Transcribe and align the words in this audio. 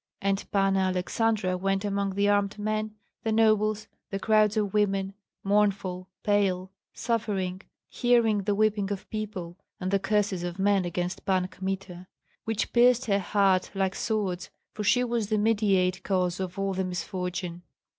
And 0.19 0.43
Panna 0.51 0.91
Aleksandra 0.91 1.55
went 1.59 1.85
among 1.85 2.15
the 2.15 2.27
armed 2.27 2.57
men, 2.57 2.95
the 3.23 3.31
nobles, 3.31 3.87
the 4.09 4.17
crowds 4.17 4.57
of 4.57 4.73
women, 4.73 5.13
mournful, 5.43 6.07
pale, 6.23 6.71
suffering, 6.91 7.61
hearing 7.87 8.39
the 8.41 8.55
weeping 8.55 8.91
of 8.91 9.07
people, 9.11 9.57
and 9.79 9.91
the 9.91 9.99
curses 9.99 10.41
of 10.41 10.57
men 10.57 10.85
against 10.85 11.23
Pan 11.23 11.47
Kmita, 11.49 12.07
which 12.45 12.73
pierced 12.73 13.05
her 13.05 13.19
heart 13.19 13.69
like 13.75 13.93
swords, 13.93 14.49
for 14.73 14.83
she 14.83 15.03
was 15.03 15.27
the 15.27 15.37
mediate 15.37 16.01
cause 16.01 16.39
of 16.39 16.57
all 16.57 16.73
the 16.73 16.83
misfortune. 16.83 17.61